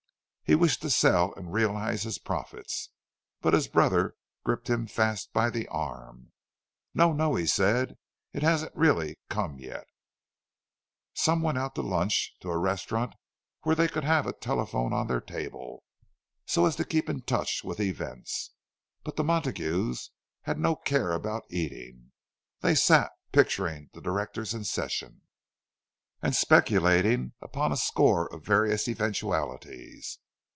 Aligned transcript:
He 0.43 0.55
wished 0.55 0.81
to 0.81 0.89
sell 0.89 1.33
and 1.35 1.53
realize 1.53 2.03
his 2.03 2.19
profits; 2.19 2.89
but 3.39 3.53
his 3.53 3.69
brother 3.69 4.17
gripped 4.43 4.69
him 4.69 4.85
fast 4.85 5.31
by 5.31 5.49
the 5.49 5.65
arm. 5.69 6.33
"No! 6.93 7.13
no!" 7.13 7.35
he 7.35 7.47
said. 7.47 7.97
"It 8.33 8.43
hasn't 8.43 8.75
really 8.75 9.15
come 9.29 9.59
yet!" 9.59 9.87
Some 11.13 11.41
went 11.41 11.57
out 11.57 11.73
to 11.75 11.81
lunch—to 11.81 12.49
a 12.51 12.57
restaurant 12.57 13.15
where 13.61 13.75
they 13.77 13.87
could 13.87 14.03
have 14.03 14.27
a 14.27 14.33
telephone 14.33 14.91
on 14.91 15.07
their 15.07 15.21
table, 15.21 15.85
so 16.45 16.65
as 16.65 16.75
to 16.75 16.83
keep 16.83 17.07
in 17.09 17.21
touch 17.21 17.63
with 17.63 17.79
events. 17.79 18.51
But 19.05 19.15
the 19.15 19.23
Montagues 19.23 20.11
had 20.41 20.59
no 20.59 20.75
care 20.75 21.13
about 21.13 21.45
eating; 21.49 22.11
they 22.59 22.75
sat 22.75 23.13
picturing 23.31 23.89
the 23.93 24.01
directors 24.01 24.53
in 24.53 24.65
session, 24.65 25.21
and 26.21 26.35
speculating 26.35 27.31
upon 27.41 27.71
a 27.71 27.77
score 27.77 28.27
of 28.33 28.43
various 28.43 28.89
eventualities. 28.89 30.17